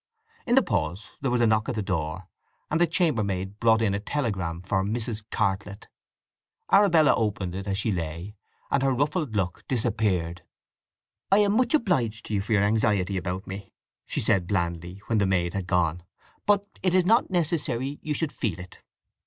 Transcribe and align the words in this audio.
In 0.47 0.55
the 0.55 0.63
pause 0.63 1.11
there 1.21 1.29
was 1.29 1.41
a 1.41 1.45
knock 1.45 1.69
at 1.69 1.75
the 1.75 1.83
door, 1.83 2.27
and 2.71 2.81
the 2.81 2.87
chambermaid 2.87 3.59
brought 3.59 3.83
in 3.83 3.93
a 3.93 3.99
telegram 3.99 4.63
for 4.63 4.83
"Mrs. 4.83 5.23
Cartlett." 5.29 5.89
Arabella 6.71 7.13
opened 7.13 7.53
it 7.53 7.67
as 7.67 7.77
she 7.77 7.91
lay, 7.91 8.35
and 8.71 8.81
her 8.81 8.95
ruffled 8.95 9.35
look 9.35 9.63
disappeared. 9.67 10.41
"I 11.31 11.37
am 11.37 11.51
much 11.51 11.75
obliged 11.75 12.25
to 12.25 12.33
you 12.33 12.41
for 12.41 12.53
your 12.53 12.63
anxiety 12.63 13.15
about 13.15 13.45
me," 13.45 13.73
she 14.07 14.21
said 14.21 14.47
blandly 14.47 15.03
when 15.05 15.19
the 15.19 15.27
maid 15.27 15.53
had 15.53 15.67
gone; 15.67 16.01
"but 16.47 16.65
it 16.81 16.95
is 16.95 17.05
not 17.05 17.29
necessary 17.29 17.99
you 18.01 18.15
should 18.15 18.31
feel 18.31 18.57
it. 18.59 18.79